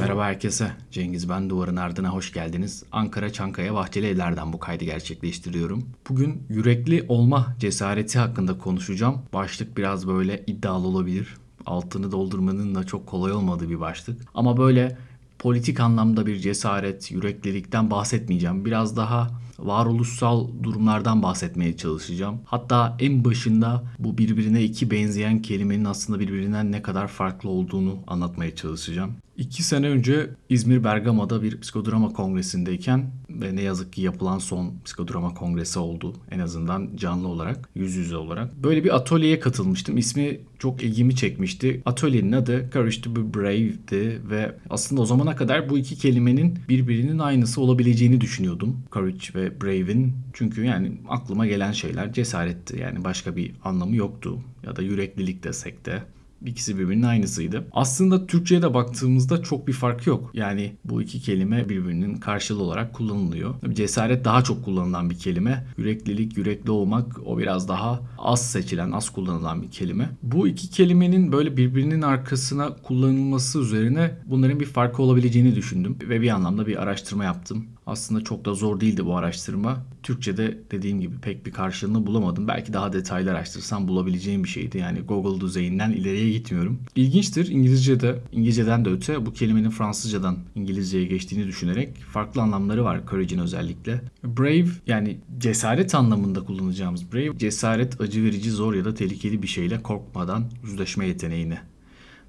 [0.00, 0.72] Merhaba herkese.
[0.90, 2.84] Cengiz ben Duvarın Ardına hoş geldiniz.
[2.92, 5.84] Ankara Çankaya Bahçeli Evler'den bu kaydı gerçekleştiriyorum.
[6.08, 9.22] Bugün yürekli olma cesareti hakkında konuşacağım.
[9.32, 11.36] Başlık biraz böyle iddialı olabilir.
[11.66, 14.20] Altını doldurmanın da çok kolay olmadığı bir başlık.
[14.34, 14.98] Ama böyle
[15.42, 18.64] politik anlamda bir cesaret, yüreklilikten bahsetmeyeceğim.
[18.64, 22.40] Biraz daha varoluşsal durumlardan bahsetmeye çalışacağım.
[22.44, 28.56] Hatta en başında bu birbirine iki benzeyen kelimenin aslında birbirinden ne kadar farklı olduğunu anlatmaya
[28.56, 29.12] çalışacağım.
[29.42, 35.34] İki sene önce İzmir Bergama'da bir psikodrama kongresindeyken ve ne yazık ki yapılan son psikodrama
[35.34, 36.14] kongresi oldu.
[36.30, 38.62] En azından canlı olarak, yüz yüze olarak.
[38.62, 39.98] Böyle bir atölyeye katılmıştım.
[39.98, 41.82] İsmi çok ilgimi çekmişti.
[41.86, 47.18] Atölyenin adı Courage to be Brave'di ve aslında o zamana kadar bu iki kelimenin birbirinin
[47.18, 48.76] aynısı olabileceğini düşünüyordum.
[48.92, 50.12] Courage ve Brave'in.
[50.32, 52.78] Çünkü yani aklıma gelen şeyler cesaretti.
[52.80, 54.38] Yani başka bir anlamı yoktu.
[54.66, 56.02] Ya da yüreklilik desek de.
[56.46, 57.66] İkisi birbirinin aynısıydı.
[57.72, 60.30] Aslında Türkçe'ye de baktığımızda çok bir fark yok.
[60.34, 63.54] Yani bu iki kelime birbirinin karşılığı olarak kullanılıyor.
[63.72, 65.66] Cesaret daha çok kullanılan bir kelime.
[65.78, 70.10] Yüreklilik, yürekli olmak o biraz daha az seçilen, az kullanılan bir kelime.
[70.22, 75.96] Bu iki kelimenin böyle birbirinin arkasına kullanılması üzerine bunların bir farkı olabileceğini düşündüm.
[76.08, 77.66] Ve bir anlamda bir araştırma yaptım.
[77.86, 79.86] Aslında çok da zor değildi bu araştırma.
[80.02, 82.48] Türkçe'de dediğim gibi pek bir karşılığını bulamadım.
[82.48, 84.78] Belki daha detaylı araştırsam bulabileceğim bir şeydi.
[84.78, 86.80] Yani Google düzeyinden ileriye gitmiyorum.
[86.96, 93.38] İlginçtir İngilizce'de, İngilizce'den de öte bu kelimenin Fransızcadan İngilizceye geçtiğini düşünerek farklı anlamları var courage'in
[93.40, 94.00] özellikle.
[94.24, 99.82] Brave yani cesaret anlamında kullanacağımız brave, cesaret acı verici, zor ya da tehlikeli bir şeyle
[99.82, 101.58] korkmadan yüzleşme yeteneğini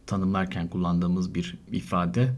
[0.08, 2.36] tanımlarken kullandığımız bir ifade.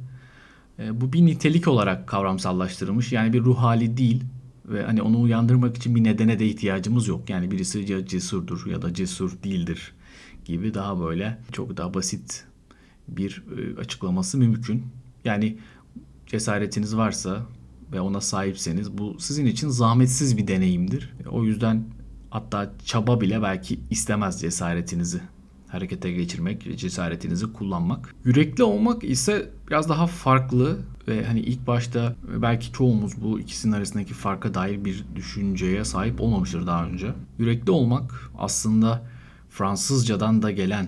[0.80, 3.12] E, bu bir nitelik olarak kavramsallaştırılmış.
[3.12, 4.24] Yani bir ruh hali değil
[4.70, 7.30] ve hani onu uyandırmak için bir nedene de ihtiyacımız yok.
[7.30, 9.94] Yani birisi ya cesurdur ya da cesur değildir
[10.46, 12.46] gibi daha böyle çok daha basit
[13.08, 14.84] bir e, açıklaması mümkün.
[15.26, 15.58] Yani
[16.26, 17.46] cesaretiniz varsa
[17.92, 21.14] ve ona sahipseniz bu sizin için zahmetsiz bir deneyimdir.
[21.30, 21.84] O yüzden
[22.30, 25.22] hatta çaba bile belki istemez cesaretinizi
[25.68, 28.16] harekete geçirmek, cesaretinizi kullanmak.
[28.26, 30.78] Yürekli olmak ise biraz daha farklı
[31.08, 36.68] ve hani ilk başta belki çoğumuz bu ikisinin arasındaki farka dair bir düşünceye sahip olmamıştır
[36.68, 37.14] daha önce.
[37.40, 39.06] Yürekli olmak aslında
[39.50, 40.88] Fransızcadan da gelen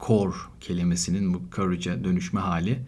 [0.00, 2.78] core kelimesinin bu courage'e dönüşme hali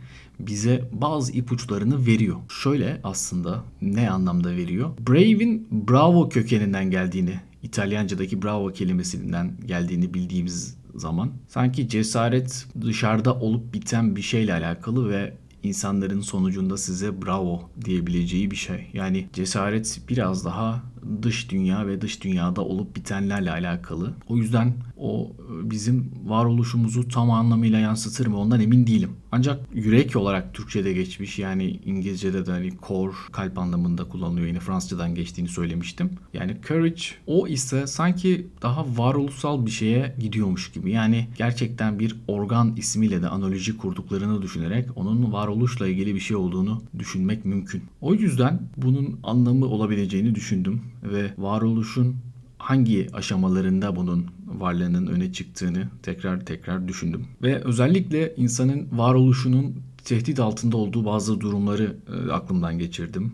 [0.40, 2.36] bize bazı ipuçlarını veriyor.
[2.48, 4.90] Şöyle aslında ne anlamda veriyor?
[5.08, 14.16] Brave'in bravo kökeninden geldiğini, İtalyanca'daki bravo kelimesinden geldiğini bildiğimiz zaman sanki cesaret dışarıda olup biten
[14.16, 18.90] bir şeyle alakalı ve insanların sonucunda size bravo diyebileceği bir şey.
[18.92, 20.82] Yani cesaret biraz daha
[21.22, 24.14] dış dünya ve dış dünyada olup bitenlerle alakalı.
[24.28, 29.10] O yüzden o bizim varoluşumuzu tam anlamıyla yansıtır mı ondan emin değilim.
[29.32, 34.46] Ancak yürek olarak Türkçe'de geçmiş yani İngilizce'de de hani core kalp anlamında kullanılıyor.
[34.46, 36.10] Yine Fransızcadan geçtiğini söylemiştim.
[36.34, 40.90] Yani courage o ise sanki daha varoluşsal bir şeye gidiyormuş gibi.
[40.90, 46.82] Yani gerçekten bir organ ismiyle de analoji kurduklarını düşünerek onun varoluşla ilgili bir şey olduğunu
[46.98, 47.82] düşünmek mümkün.
[48.00, 52.16] O yüzden bunun anlamı olabileceğini düşündüm ve varoluşun
[52.58, 57.26] hangi aşamalarında bunun varlığının öne çıktığını tekrar tekrar düşündüm.
[57.42, 63.32] Ve özellikle insanın varoluşunun tehdit altında olduğu bazı durumları e, aklımdan geçirdim.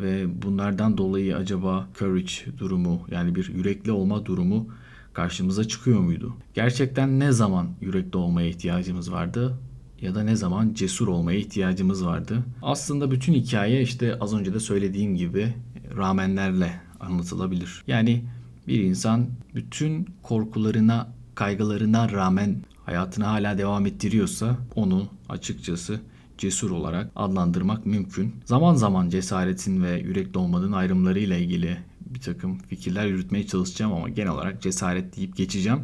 [0.00, 4.68] Ve bunlardan dolayı acaba courage durumu yani bir yürekli olma durumu
[5.12, 6.36] karşımıza çıkıyor muydu?
[6.54, 9.58] Gerçekten ne zaman yürekli olmaya ihtiyacımız vardı?
[10.02, 12.44] ya da ne zaman cesur olmaya ihtiyacımız vardı.
[12.62, 15.54] Aslında bütün hikaye işte az önce de söylediğim gibi
[15.96, 17.82] ramenlerle anlatılabilir.
[17.86, 18.24] Yani
[18.68, 26.00] bir insan bütün korkularına, kaygılarına rağmen hayatını hala devam ettiriyorsa onu açıkçası
[26.38, 28.34] cesur olarak adlandırmak mümkün.
[28.44, 34.32] Zaman zaman cesaretin ve yürekli olmanın ayrımlarıyla ilgili bir takım fikirler yürütmeye çalışacağım ama genel
[34.32, 35.80] olarak cesaret deyip geçeceğim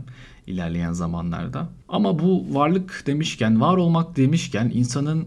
[0.47, 1.69] ilerleyen zamanlarda.
[1.89, 5.27] Ama bu varlık demişken, var olmak demişken insanın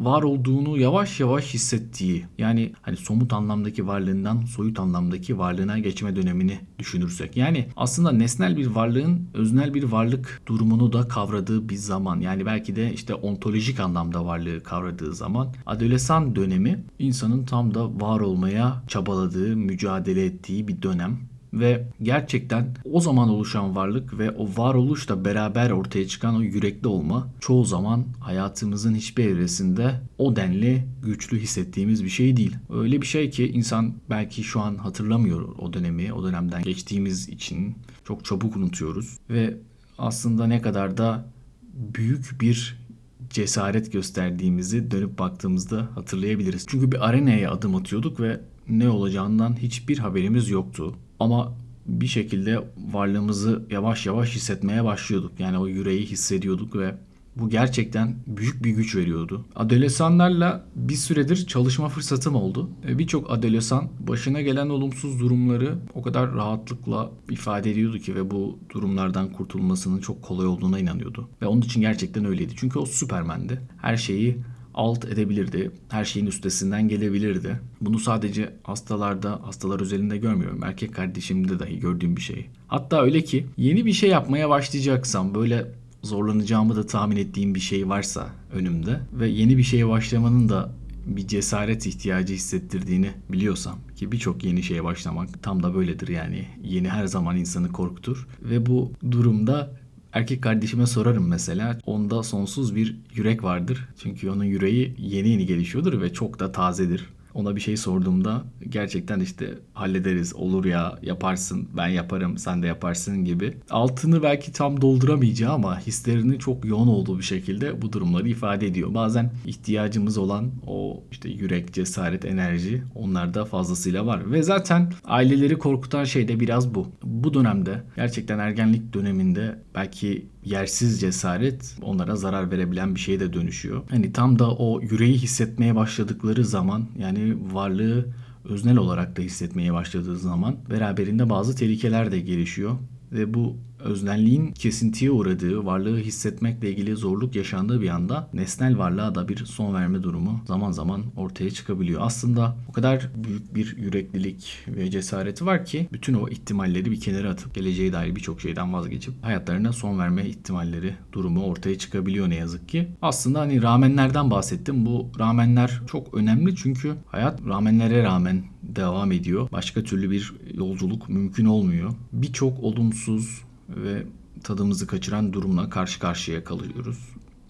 [0.00, 6.60] var olduğunu yavaş yavaş hissettiği yani hani somut anlamdaki varlığından soyut anlamdaki varlığına geçme dönemini
[6.78, 7.36] düşünürsek.
[7.36, 12.20] Yani aslında nesnel bir varlığın öznel bir varlık durumunu da kavradığı bir zaman.
[12.20, 18.20] Yani belki de işte ontolojik anlamda varlığı kavradığı zaman adolesan dönemi insanın tam da var
[18.20, 21.18] olmaya çabaladığı, mücadele ettiği bir dönem
[21.60, 27.28] ve gerçekten o zaman oluşan varlık ve o varoluşla beraber ortaya çıkan o yürekli olma
[27.40, 32.56] çoğu zaman hayatımızın hiçbir evresinde o denli güçlü hissettiğimiz bir şey değil.
[32.70, 37.74] Öyle bir şey ki insan belki şu an hatırlamıyor o dönemi, o dönemden geçtiğimiz için
[38.04, 39.56] çok çabuk unutuyoruz ve
[39.98, 41.26] aslında ne kadar da
[41.72, 42.84] büyük bir
[43.30, 46.66] cesaret gösterdiğimizi dönüp baktığımızda hatırlayabiliriz.
[46.68, 50.94] Çünkü bir arenaya adım atıyorduk ve ne olacağından hiçbir haberimiz yoktu.
[51.20, 51.52] Ama
[51.86, 55.32] bir şekilde varlığımızı yavaş yavaş hissetmeye başlıyorduk.
[55.40, 56.94] Yani o yüreği hissediyorduk ve
[57.36, 59.44] bu gerçekten büyük bir güç veriyordu.
[59.56, 62.70] Adolesanlarla bir süredir çalışma fırsatım oldu.
[62.88, 69.32] Birçok adolesan başına gelen olumsuz durumları o kadar rahatlıkla ifade ediyordu ki ve bu durumlardan
[69.32, 71.28] kurtulmasının çok kolay olduğuna inanıyordu.
[71.42, 72.52] Ve onun için gerçekten öyleydi.
[72.56, 73.60] Çünkü o Süpermen'di.
[73.82, 74.38] Her şeyi
[74.74, 75.70] alt edebilirdi.
[75.88, 77.60] Her şeyin üstesinden gelebilirdi.
[77.80, 80.64] Bunu sadece hastalarda, hastalar özelinde görmüyorum.
[80.64, 82.46] Erkek kardeşimde dahi gördüğüm bir şey.
[82.68, 85.66] Hatta öyle ki yeni bir şey yapmaya başlayacaksam böyle
[86.02, 90.72] zorlanacağımı da tahmin ettiğim bir şey varsa önümde ve yeni bir şeye başlamanın da
[91.06, 96.88] bir cesaret ihtiyacı hissettirdiğini biliyorsam ki birçok yeni şeye başlamak tam da böyledir yani yeni
[96.88, 99.70] her zaman insanı korkutur ve bu durumda
[100.14, 103.88] erkek kardeşime sorarım mesela onda sonsuz bir yürek vardır.
[104.02, 109.20] Çünkü onun yüreği yeni yeni gelişiyordur ve çok da tazedir ona bir şey sorduğumda gerçekten
[109.20, 113.56] işte hallederiz, olur ya, yaparsın, ben yaparım, sen de yaparsın gibi.
[113.70, 118.94] Altını belki tam dolduramayacağı ama hislerinin çok yoğun olduğu bir şekilde bu durumları ifade ediyor.
[118.94, 124.32] Bazen ihtiyacımız olan o işte yürek, cesaret, enerji onlarda fazlasıyla var.
[124.32, 126.86] Ve zaten aileleri korkutan şey de biraz bu.
[127.02, 133.82] Bu dönemde gerçekten ergenlik döneminde belki yersiz cesaret onlara zarar verebilen bir şeye de dönüşüyor.
[133.90, 138.06] Hani tam da o yüreği hissetmeye başladıkları zaman yani varlığı
[138.44, 142.76] öznel olarak da hissetmeye başladığı zaman beraberinde bazı tehlikeler de gelişiyor
[143.12, 149.28] ve bu öznelliğin kesintiye uğradığı, varlığı hissetmekle ilgili zorluk yaşandığı bir anda nesnel varlığa da
[149.28, 152.00] bir son verme durumu zaman zaman ortaya çıkabiliyor.
[152.04, 157.30] Aslında o kadar büyük bir yüreklilik ve cesareti var ki bütün o ihtimalleri bir kenara
[157.30, 162.68] atıp geleceğe dair birçok şeyden vazgeçip hayatlarına son verme ihtimalleri durumu ortaya çıkabiliyor ne yazık
[162.68, 162.88] ki.
[163.02, 164.86] Aslında hani ramenlerden bahsettim.
[164.86, 169.48] Bu ramenler çok önemli çünkü hayat ramenlere rağmen devam ediyor.
[169.52, 171.90] Başka türlü bir yolculuk mümkün olmuyor.
[172.12, 174.02] Birçok olumsuz ve
[174.42, 176.98] tadımızı kaçıran durumla karşı karşıya kalıyoruz.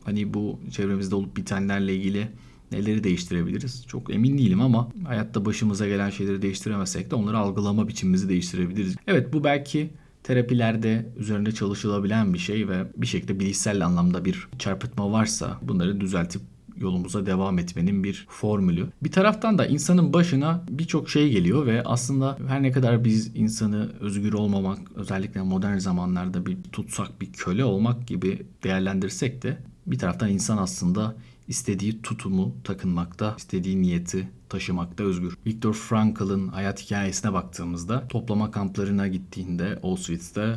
[0.05, 2.29] Hani bu çevremizde olup bitenlerle ilgili
[2.73, 3.87] neleri değiştirebiliriz?
[3.87, 8.97] Çok emin değilim ama hayatta başımıza gelen şeyleri değiştiremesek de onları algılama biçimimizi değiştirebiliriz.
[9.07, 9.91] Evet bu belki
[10.23, 16.43] terapilerde üzerinde çalışılabilen bir şey ve bir şekilde bilişsel anlamda bir çarpıtma varsa bunları düzeltip
[16.77, 18.87] yolumuza devam etmenin bir formülü.
[19.03, 23.93] Bir taraftan da insanın başına birçok şey geliyor ve aslında her ne kadar biz insanı
[24.01, 30.31] özgür olmamak, özellikle modern zamanlarda bir tutsak, bir köle olmak gibi değerlendirsek de bir taraftan
[30.31, 31.15] insan aslında
[31.49, 35.39] istediği tutumu takınmakta, istediği niyeti taşımakta özgür.
[35.47, 40.57] Viktor Frankl'ın hayat hikayesine baktığımızda toplama kamplarına gittiğinde Auschwitz'te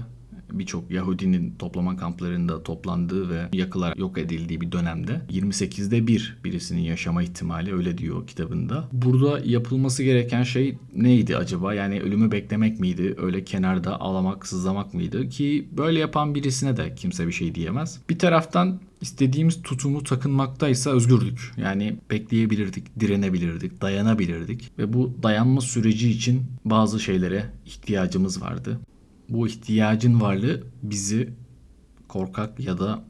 [0.52, 7.24] birçok Yahudinin toplama kamplarında toplandığı ve yakılar yok edildiği bir dönemde 28'de bir birisinin yaşama
[7.24, 8.88] ihtimali öyle diyor kitabında.
[8.92, 11.74] Burada yapılması gereken şey neydi acaba?
[11.74, 13.16] Yani ölümü beklemek miydi?
[13.18, 15.30] Öyle kenarda ağlamak, sızlamak mıydı?
[15.30, 18.00] Ki böyle yapan birisine de kimse bir şey diyemez.
[18.10, 21.52] Bir taraftan istediğimiz tutumu takınmaktaysa özgürdük.
[21.58, 28.80] Yani bekleyebilirdik, direnebilirdik, dayanabilirdik ve bu dayanma süreci için bazı şeylere ihtiyacımız vardı
[29.30, 31.30] bu ihtiyacın varlığı bizi
[32.08, 33.04] korkak ya da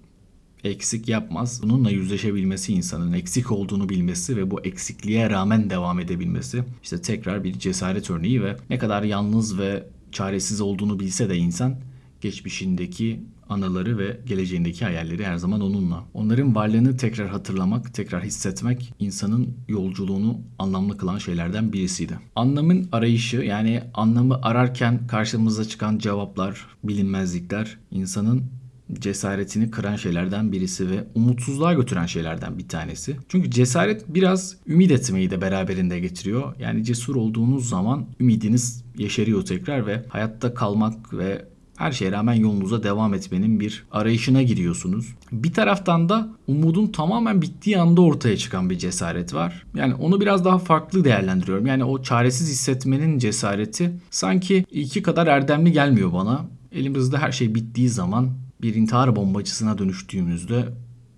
[0.63, 1.63] eksik yapmaz.
[1.63, 7.59] Bununla yüzleşebilmesi insanın eksik olduğunu bilmesi ve bu eksikliğe rağmen devam edebilmesi işte tekrar bir
[7.59, 11.75] cesaret örneği ve ne kadar yalnız ve çaresiz olduğunu bilse de insan
[12.21, 16.03] geçmişindeki anıları ve geleceğindeki hayalleri her zaman onunla.
[16.13, 22.19] Onların varlığını tekrar hatırlamak, tekrar hissetmek insanın yolculuğunu anlamlı kılan şeylerden birisiydi.
[22.35, 28.43] Anlamın arayışı yani anlamı ararken karşımıza çıkan cevaplar, bilinmezlikler insanın
[28.93, 33.17] cesaretini kıran şeylerden birisi ve umutsuzluğa götüren şeylerden bir tanesi.
[33.29, 36.55] Çünkü cesaret biraz ümit etmeyi de beraberinde getiriyor.
[36.59, 41.45] Yani cesur olduğunuz zaman ümidiniz yeşeriyor tekrar ve hayatta kalmak ve
[41.77, 45.15] her şeye rağmen yolunuza devam etmenin bir arayışına giriyorsunuz.
[45.31, 49.65] Bir taraftan da umudun tamamen bittiği anda ortaya çıkan bir cesaret var.
[49.75, 51.65] Yani onu biraz daha farklı değerlendiriyorum.
[51.65, 56.45] Yani o çaresiz hissetmenin cesareti sanki iki kadar erdemli gelmiyor bana.
[56.71, 58.29] Elimizde her şey bittiği zaman
[58.61, 60.65] bir intihar bombacısına dönüştüğümüzde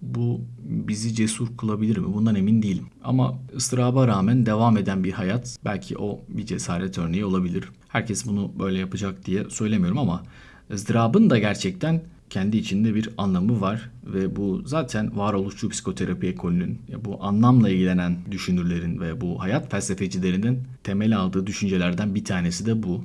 [0.01, 2.13] bu bizi cesur kılabilir mi?
[2.13, 2.85] Bundan emin değilim.
[3.03, 7.69] Ama ıstıraba rağmen devam eden bir hayat belki o bir cesaret örneği olabilir.
[7.87, 10.23] Herkes bunu böyle yapacak diye söylemiyorum ama
[10.71, 17.23] ızdırabın da gerçekten kendi içinde bir anlamı var ve bu zaten varoluşçu psikoterapi ekolünün bu
[17.23, 23.03] anlamla ilgilenen düşünürlerin ve bu hayat felsefecilerinin temel aldığı düşüncelerden bir tanesi de bu.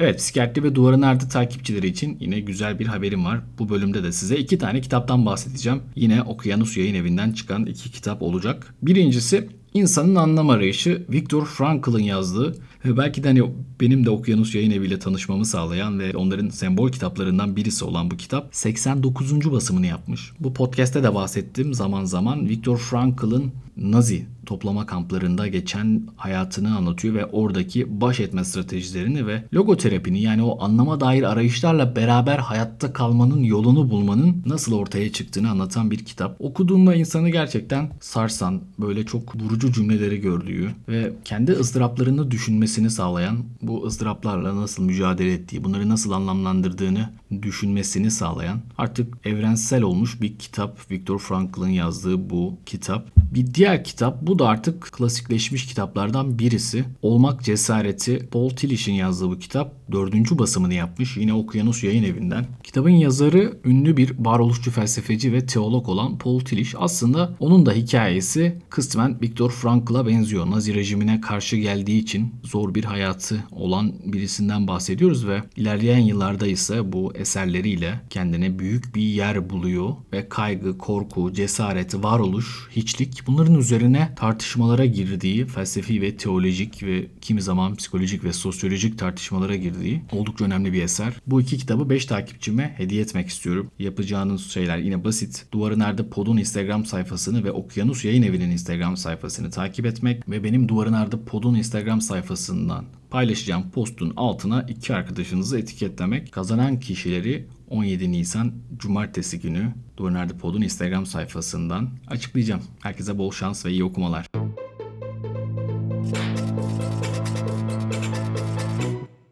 [0.00, 3.40] Evet, Psikiyatri ve Duvarın Ardı takipçileri için yine güzel bir haberim var.
[3.58, 5.82] Bu bölümde de size iki tane kitaptan bahsedeceğim.
[5.96, 8.74] Yine Okyanus Yayın Evi'nden çıkan iki kitap olacak.
[8.82, 12.56] Birincisi İnsanın Anlam Arayışı Viktor Frankl'ın yazdığı
[12.88, 16.90] ve belki de hani benim de Okyanus Yayın Evi ile tanışmamı sağlayan ve onların sembol
[16.90, 19.52] kitaplarından birisi olan bu kitap 89.
[19.52, 20.32] basımını yapmış.
[20.40, 27.26] Bu podcast'te de bahsettim zaman zaman Viktor Frankl'ın Nazi toplama kamplarında geçen hayatını anlatıyor ve
[27.26, 33.90] oradaki baş etme stratejilerini ve logoterapini yani o anlama dair arayışlarla beraber hayatta kalmanın yolunu
[33.90, 36.36] bulmanın nasıl ortaya çıktığını anlatan bir kitap.
[36.38, 42.30] Okuduğunda insanı gerçekten sarsan, böyle çok vurucu cümleleri gördüğü ve kendi ızdıraplarını
[42.78, 47.10] düşünmesini sağlayan, bu ızdıraplarla nasıl mücadele ettiği, bunları nasıl anlamlandırdığını
[47.42, 50.90] düşünmesini sağlayan artık evrensel olmuş bir kitap.
[50.90, 53.10] Viktor Frankl'ın yazdığı bu kitap.
[53.34, 56.84] Bir diğer kitap bu da artık klasikleşmiş kitaplardan birisi.
[57.02, 61.16] Olmak Cesareti Paul Tillish'in yazdığı bu kitap dördüncü basımını yapmış.
[61.16, 62.46] Yine Okyanus Yayın Evi'nden.
[62.62, 66.74] Kitabın yazarı ünlü bir varoluşçu felsefeci ve teolog olan Paul Tillich.
[66.78, 70.50] Aslında onun da hikayesi kısmen Viktor Frankl'a benziyor.
[70.50, 76.92] Nazi rejimine karşı geldiği için zor bir hayatı olan birisinden bahsediyoruz ve ilerleyen yıllarda ise
[76.92, 84.14] bu eserleriyle kendine büyük bir yer buluyor ve kaygı, korku, cesaret, varoluş, hiçlik bunların üzerine
[84.16, 90.72] tartışmalara girdiği felsefi ve teolojik ve kimi zaman psikolojik ve sosyolojik tartışmalara girdiği oldukça önemli
[90.72, 91.14] bir eser.
[91.26, 93.70] Bu iki kitabı 5 takipçime hediye etmek istiyorum.
[93.78, 95.46] Yapacağınız şeyler yine basit.
[95.52, 100.68] Duvarı Nerede Pod'un Instagram sayfasını ve Okyanus Yayın Evi'nin Instagram sayfasını takip etmek ve benim
[100.68, 102.00] Duvarı Nerede Pod'un Instagram
[102.48, 106.32] sayfasından paylaşacağım postun altına iki arkadaşınızı etiketlemek.
[106.32, 112.62] Kazanan kişileri 17 Nisan Cumartesi günü Duvar Pod'un Instagram sayfasından açıklayacağım.
[112.80, 114.26] Herkese bol şans ve iyi okumalar.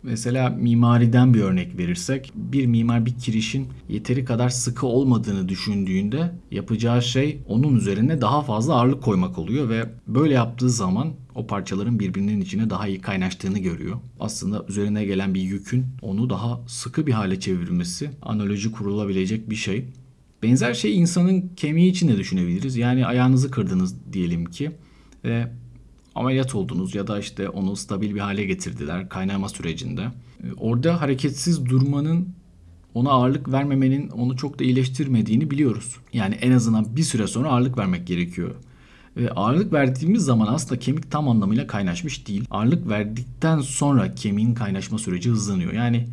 [0.06, 7.02] Mesela mimariden bir örnek verirsek bir mimar bir kirişin yeteri kadar sıkı olmadığını düşündüğünde yapacağı
[7.02, 12.40] şey onun üzerine daha fazla ağırlık koymak oluyor ve böyle yaptığı zaman o parçaların birbirinin
[12.40, 13.96] içine daha iyi kaynaştığını görüyor.
[14.20, 19.84] Aslında üzerine gelen bir yükün onu daha sıkı bir hale çevirmesi analoji kurulabilecek bir şey.
[20.42, 22.76] Benzer şey insanın kemiği için de düşünebiliriz.
[22.76, 24.70] Yani ayağınızı kırdınız diyelim ki
[25.24, 25.48] ve
[26.16, 30.02] ameliyat oldunuz ya da işte onu stabil bir hale getirdiler kaynama sürecinde.
[30.44, 32.28] Ee, orada hareketsiz durmanın
[32.94, 35.96] ona ağırlık vermemenin onu çok da iyileştirmediğini biliyoruz.
[36.12, 38.54] Yani en azından bir süre sonra ağırlık vermek gerekiyor.
[39.16, 42.44] Ve ağırlık verdiğimiz zaman aslında kemik tam anlamıyla kaynaşmış değil.
[42.50, 45.72] Ağırlık verdikten sonra kemiğin kaynaşma süreci hızlanıyor.
[45.72, 46.06] Yani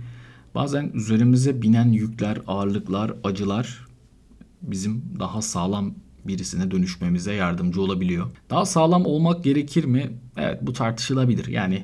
[0.56, 3.88] bazen üzerimize binen yükler, ağırlıklar, acılar
[4.62, 5.94] bizim daha sağlam
[6.28, 8.32] birisine dönüşmemize yardımcı olabiliyor.
[8.50, 10.12] Daha sağlam olmak gerekir mi?
[10.38, 11.48] Evet bu tartışılabilir.
[11.48, 11.84] Yani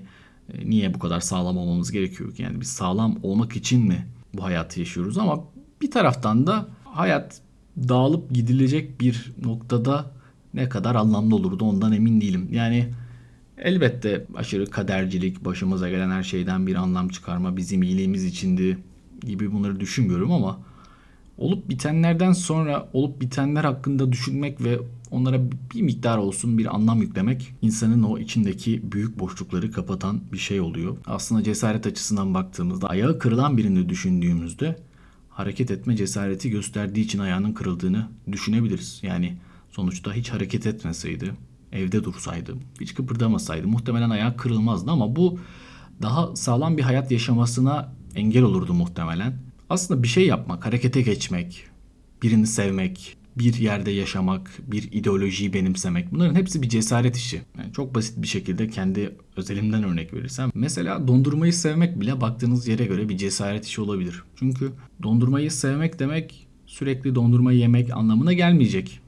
[0.53, 2.41] e, niye bu kadar sağlam olmamız gerekiyor ki?
[2.41, 5.17] Yani biz sağlam olmak için mi bu hayatı yaşıyoruz?
[5.17, 5.43] Ama
[5.81, 7.41] bir taraftan da hayat
[7.77, 10.11] dağılıp gidilecek bir noktada
[10.53, 12.47] ne kadar anlamlı olurdu ondan emin değilim.
[12.51, 12.93] Yani
[13.57, 18.77] elbette aşırı kadercilik, başımıza gelen her şeyden bir anlam çıkarma bizim iyiliğimiz içindi
[19.21, 20.59] gibi bunları düşünmüyorum ama
[21.39, 24.79] olup bitenlerden sonra olup bitenler hakkında düşünmek ve
[25.11, 25.41] onlara
[25.73, 30.97] bir miktar olsun bir anlam yüklemek insanın o içindeki büyük boşlukları kapatan bir şey oluyor.
[31.05, 34.79] Aslında cesaret açısından baktığımızda ayağı kırılan birini düşündüğümüzde
[35.29, 38.99] hareket etme cesareti gösterdiği için ayağının kırıldığını düşünebiliriz.
[39.03, 39.37] Yani
[39.71, 41.33] sonuçta hiç hareket etmeseydi,
[41.71, 45.39] evde dursaydı, hiç kıpırdamasaydı muhtemelen ayağı kırılmazdı ama bu
[46.01, 49.48] daha sağlam bir hayat yaşamasına engel olurdu muhtemelen.
[49.69, 51.63] Aslında bir şey yapmak, harekete geçmek,
[52.23, 57.41] birini sevmek, bir yerde yaşamak, bir ideolojiyi benimsemek bunların hepsi bir cesaret işi.
[57.57, 60.51] Yani çok basit bir şekilde kendi özelimden örnek verirsem.
[60.53, 64.23] Mesela dondurmayı sevmek bile baktığınız yere göre bir cesaret işi olabilir.
[64.35, 64.71] Çünkü
[65.03, 68.99] dondurmayı sevmek demek sürekli dondurma yemek anlamına gelmeyecek.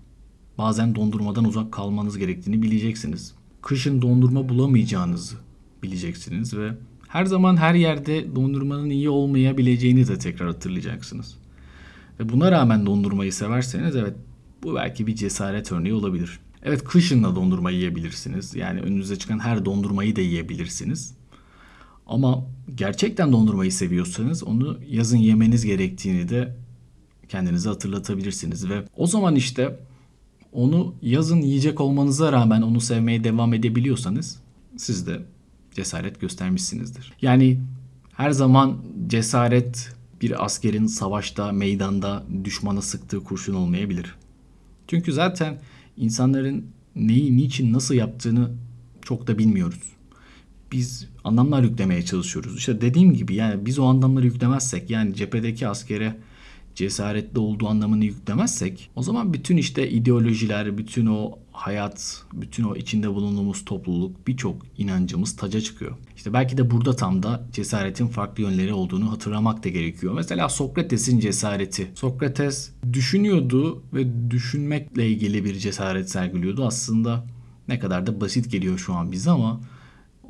[0.57, 3.33] Bazen dondurmadan uzak kalmanız gerektiğini bileceksiniz.
[3.61, 5.35] Kışın dondurma bulamayacağınızı
[5.83, 6.71] bileceksiniz ve
[7.11, 11.37] her zaman her yerde dondurmanın iyi olmayabileceğini de tekrar hatırlayacaksınız.
[12.19, 14.13] Ve buna rağmen dondurmayı severseniz evet
[14.63, 16.39] bu belki bir cesaret örneği olabilir.
[16.63, 18.55] Evet kışın da dondurma yiyebilirsiniz.
[18.55, 21.13] Yani önünüze çıkan her dondurmayı da yiyebilirsiniz.
[22.07, 26.55] Ama gerçekten dondurmayı seviyorsanız onu yazın yemeniz gerektiğini de
[27.29, 29.79] kendinize hatırlatabilirsiniz ve o zaman işte
[30.51, 34.39] onu yazın yiyecek olmanıza rağmen onu sevmeye devam edebiliyorsanız
[34.77, 35.21] siz de
[35.71, 37.13] cesaret göstermişsinizdir.
[37.21, 37.59] Yani
[38.13, 44.15] her zaman cesaret bir askerin savaşta, meydanda düşmana sıktığı kurşun olmayabilir.
[44.87, 45.59] Çünkü zaten
[45.97, 48.51] insanların neyi, niçin, nasıl yaptığını
[49.01, 49.83] çok da bilmiyoruz.
[50.71, 52.57] biz anlamlar yüklemeye çalışıyoruz.
[52.57, 56.17] İşte dediğim gibi yani biz o anlamları yüklemezsek yani cephedeki askere
[56.75, 63.09] cesaretli olduğu anlamını yüklemezsek o zaman bütün işte ideolojiler, bütün o hayat, bütün o içinde
[63.13, 65.91] bulunduğumuz topluluk, birçok inancımız taca çıkıyor.
[66.15, 70.13] İşte belki de burada tam da cesaretin farklı yönleri olduğunu hatırlamak da gerekiyor.
[70.13, 71.91] Mesela Sokrates'in cesareti.
[71.95, 76.65] Sokrates düşünüyordu ve düşünmekle ilgili bir cesaret sergiliyordu.
[76.65, 77.25] Aslında
[77.67, 79.61] ne kadar da basit geliyor şu an bize ama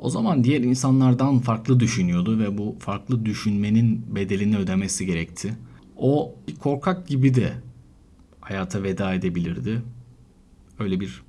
[0.00, 5.56] o zaman diğer insanlardan farklı düşünüyordu ve bu farklı düşünmenin bedelini ödemesi gerekti.
[5.96, 7.52] O korkak gibi de
[8.40, 9.82] hayata veda edebilirdi.
[10.82, 11.22] Öyle bir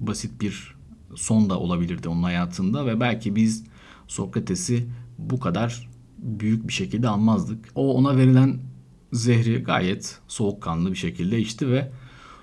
[0.00, 0.74] basit bir
[1.14, 3.64] son da olabilirdi onun hayatında ve belki biz
[4.08, 4.86] Sokrates'i
[5.18, 7.68] bu kadar büyük bir şekilde anmazdık.
[7.74, 8.58] O ona verilen
[9.12, 11.92] zehri gayet soğukkanlı bir şekilde içti ve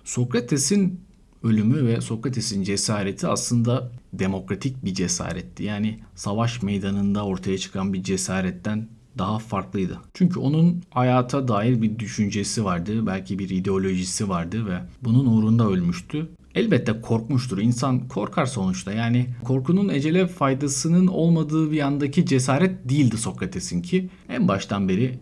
[0.03, 1.01] Sokrates'in
[1.43, 5.63] ölümü ve Sokrates'in cesareti aslında demokratik bir cesaretti.
[5.63, 9.99] Yani savaş meydanında ortaya çıkan bir cesaretten daha farklıydı.
[10.13, 16.29] Çünkü onun hayata dair bir düşüncesi vardı, belki bir ideolojisi vardı ve bunun uğrunda ölmüştü.
[16.55, 17.57] Elbette korkmuştur.
[17.57, 18.91] İnsan korkar sonuçta.
[18.91, 25.19] Yani korkunun ecele faydasının olmadığı bir yandaki cesaret değildi Sokrates'in ki en baştan beri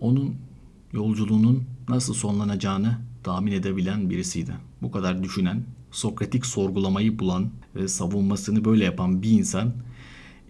[0.00, 0.34] onun
[0.92, 4.52] yolculuğunun nasıl sonlanacağını tahmin edebilen birisiydi.
[4.82, 9.72] Bu kadar düşünen, Sokratik sorgulamayı bulan ve savunmasını böyle yapan bir insan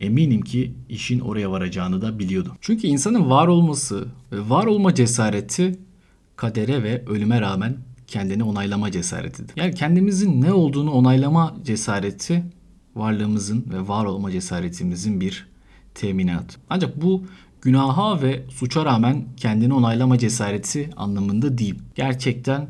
[0.01, 2.57] eminim ki işin oraya varacağını da biliyordu.
[2.61, 5.79] Çünkü insanın var olması ve var olma cesareti
[6.37, 9.53] kadere ve ölüme rağmen kendini onaylama cesaretidir.
[9.57, 12.45] Yani kendimizin ne olduğunu onaylama cesareti
[12.97, 15.47] varlığımızın ve var olma cesaretimizin bir
[15.95, 16.59] teminatı.
[16.71, 17.25] Ancak bu
[17.63, 21.75] günaha ve suça rağmen kendini onaylama cesareti anlamında değil.
[21.95, 22.69] Gerçekten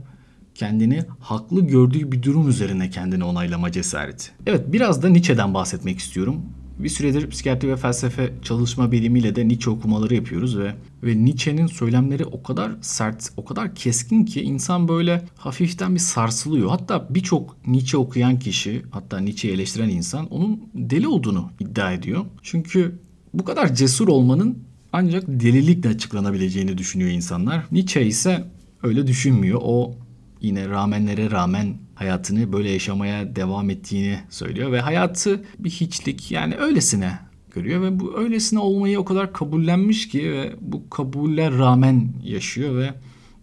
[0.54, 4.31] kendini haklı gördüğü bir durum üzerine kendini onaylama cesareti.
[4.47, 6.43] Evet biraz da Nietzsche'den bahsetmek istiyorum.
[6.78, 12.25] Bir süredir psikiyatri ve felsefe çalışma bilimiyle de Nietzsche okumaları yapıyoruz ve ve Nietzsche'nin söylemleri
[12.25, 16.70] o kadar sert, o kadar keskin ki insan böyle hafiften bir sarsılıyor.
[16.70, 22.25] Hatta birçok Nietzsche okuyan kişi, hatta Nietzsche'yi eleştiren insan onun deli olduğunu iddia ediyor.
[22.42, 22.98] Çünkü
[23.35, 24.59] bu kadar cesur olmanın
[24.92, 27.64] ancak delilikle açıklanabileceğini düşünüyor insanlar.
[27.72, 28.44] Nietzsche ise
[28.83, 29.61] öyle düşünmüyor.
[29.62, 29.94] O
[30.44, 37.18] yine rağmenlere rağmen hayatını böyle yaşamaya devam ettiğini söylüyor ve hayatı bir hiçlik yani öylesine
[37.54, 42.94] görüyor ve bu öylesine olmayı o kadar kabullenmiş ki ve bu kabuller rağmen yaşıyor ve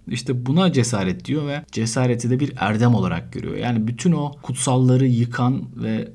[0.07, 3.55] işte buna cesaret diyor ve cesareti de bir erdem olarak görüyor.
[3.55, 6.11] Yani bütün o kutsalları yıkan ve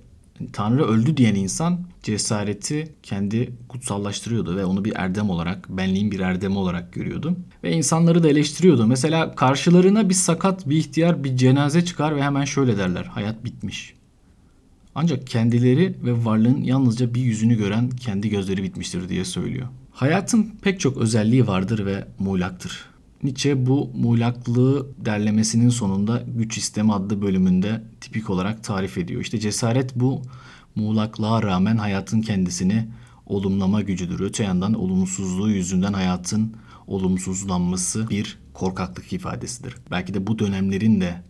[0.53, 6.59] Tanrı öldü diyen insan cesareti kendi kutsallaştırıyordu ve onu bir erdem olarak, benliğin bir erdemi
[6.59, 7.37] olarak görüyordu.
[7.65, 8.87] Ve insanları da eleştiriyordu.
[8.87, 13.05] Mesela karşılarına bir sakat, bir ihtiyar, bir cenaze çıkar ve hemen şöyle derler.
[13.05, 13.95] Hayat bitmiş.
[14.95, 19.67] Ancak kendileri ve varlığın yalnızca bir yüzünü gören kendi gözleri bitmiştir diye söylüyor.
[19.93, 22.85] Hayatın pek çok özelliği vardır ve muğlaktır.
[23.23, 29.21] Nietzsche bu muğlaklığı derlemesinin sonunda Güç sistemi adlı bölümünde tipik olarak tarif ediyor.
[29.21, 30.23] İşte cesaret bu
[30.77, 32.89] muğlaklığa rağmen hayatın kendisini
[33.27, 34.21] olumlama gücüdür.
[34.21, 36.55] Öte yandan olumsuzluğu yüzünden hayatın
[36.87, 39.75] olumsuzlanması bir korkaklık ifadesidir.
[39.91, 41.23] Belki de bu dönemlerin de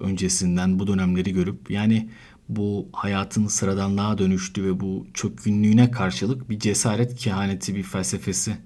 [0.00, 2.08] öncesinden bu dönemleri görüp yani
[2.48, 8.56] bu hayatın sıradanlığa dönüştü ve bu çökkünlüğüne karşılık bir cesaret kehaneti bir felsefesi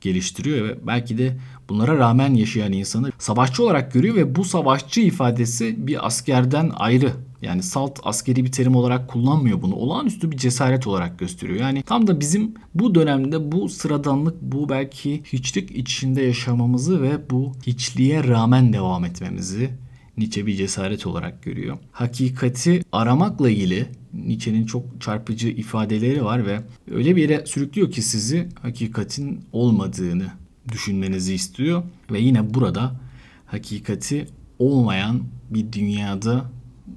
[0.00, 1.36] geliştiriyor ve belki de
[1.68, 7.62] bunlara rağmen yaşayan insanı savaşçı olarak görüyor ve bu savaşçı ifadesi bir askerden ayrı yani
[7.62, 9.74] salt askeri bir terim olarak kullanmıyor bunu.
[9.74, 11.60] Olağanüstü bir cesaret olarak gösteriyor.
[11.60, 17.52] Yani tam da bizim bu dönemde bu sıradanlık, bu belki hiçlik içinde yaşamamızı ve bu
[17.66, 19.70] hiçliğe rağmen devam etmemizi
[20.16, 21.78] Nietzsche bir cesaret olarak görüyor.
[21.92, 28.48] Hakikati aramakla ilgili Nietzsche'nin çok çarpıcı ifadeleri var ve öyle bir yere sürüklüyor ki sizi
[28.62, 30.26] hakikatin olmadığını
[30.72, 33.00] düşünmenizi istiyor ve yine burada
[33.46, 34.26] hakikati
[34.58, 36.44] olmayan bir dünyada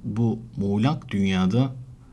[0.04, 1.72] bu muğlak dünyada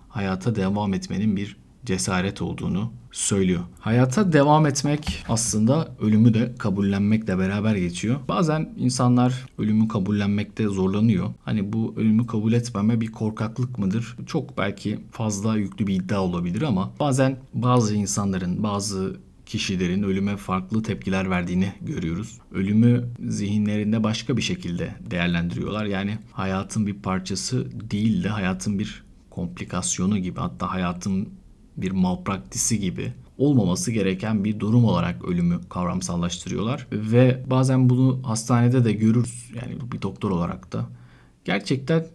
[0.10, 3.62] hayata devam etmenin bir cesaret olduğunu söylüyor.
[3.80, 8.20] Hayata devam etmek aslında ölümü de kabullenmekle beraber geçiyor.
[8.28, 11.30] Bazen insanlar ölümü kabullenmekte zorlanıyor.
[11.46, 14.18] Hani bu ölümü kabul etmeme bir korkaklık mıdır?
[14.26, 20.84] Çok belki fazla yüklü bir iddia olabilir ama bazen bazı insanların, bazı kişilerin ölüme farklı
[20.84, 22.40] tepkiler verdiğini görüyoruz.
[22.52, 25.86] Ölümü zihinlerinde başka bir şekilde değerlendiriyorlar.
[25.86, 31.30] Yani hayatın bir parçası değil de hayatın bir komplikasyonu gibi hatta hayatın
[31.78, 36.88] bir malpraktisi gibi olmaması gereken bir durum olarak ölümü kavramsallaştırıyorlar.
[36.92, 40.90] Ve bazen bunu hastanede de görürüz yani bir doktor olarak da.
[41.46, 42.06] Gerçekten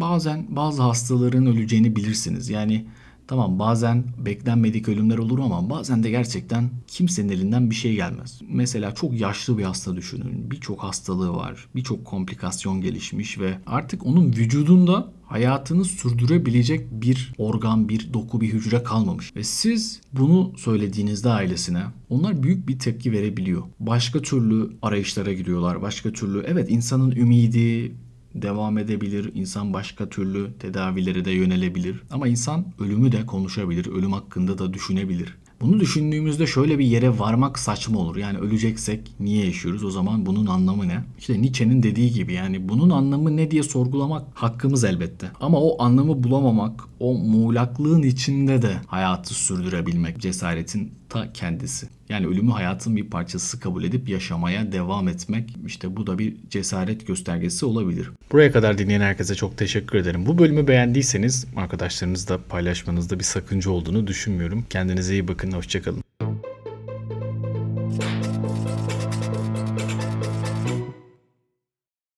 [0.00, 2.50] bazen bazı hastaların öleceğini bilirsiniz.
[2.50, 2.86] Yani
[3.26, 8.40] Tamam bazen beklenmedik ölümler olur ama bazen de gerçekten kimsenin elinden bir şey gelmez.
[8.48, 10.50] Mesela çok yaşlı bir hasta düşünün.
[10.50, 11.68] Birçok hastalığı var.
[11.74, 18.82] Birçok komplikasyon gelişmiş ve artık onun vücudunda hayatını sürdürebilecek bir organ, bir doku, bir hücre
[18.82, 19.36] kalmamış.
[19.36, 23.62] Ve siz bunu söylediğinizde ailesine onlar büyük bir tepki verebiliyor.
[23.80, 25.82] Başka türlü arayışlara giriyorlar.
[25.82, 27.94] Başka türlü evet insanın ümidi,
[28.34, 29.30] devam edebilir.
[29.34, 32.02] İnsan başka türlü tedavilere de yönelebilir.
[32.10, 33.86] Ama insan ölümü de konuşabilir.
[33.86, 35.34] Ölüm hakkında da düşünebilir.
[35.60, 38.16] Bunu düşündüğümüzde şöyle bir yere varmak saçma olur.
[38.16, 39.84] Yani öleceksek niye yaşıyoruz?
[39.84, 41.04] O zaman bunun anlamı ne?
[41.18, 45.30] İşte Nietzsche'nin dediği gibi yani bunun anlamı ne diye sorgulamak hakkımız elbette.
[45.40, 51.88] Ama o anlamı bulamamak, o muğlaklığın içinde de hayatı sürdürebilmek cesaretin ta kendisi.
[52.08, 57.06] Yani ölümü hayatın bir parçası kabul edip yaşamaya devam etmek işte bu da bir cesaret
[57.06, 58.10] göstergesi olabilir.
[58.32, 60.26] Buraya kadar dinleyen herkese çok teşekkür ederim.
[60.26, 64.66] Bu bölümü beğendiyseniz arkadaşlarınızla paylaşmanızda bir sakınca olduğunu düşünmüyorum.
[64.70, 66.04] Kendinize iyi bakın, hoşçakalın.